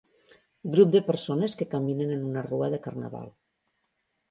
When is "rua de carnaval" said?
2.49-3.31